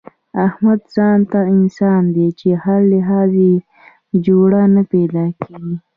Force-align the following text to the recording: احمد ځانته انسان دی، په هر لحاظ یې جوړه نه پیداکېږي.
احمد 0.47 0.81
ځانته 0.95 1.39
انسان 1.55 2.01
دی، 2.15 2.27
په 2.39 2.51
هر 2.63 2.81
لحاظ 2.93 3.31
یې 3.45 3.53
جوړه 4.25 4.61
نه 4.75 4.81
پیداکېږي. 4.91 5.73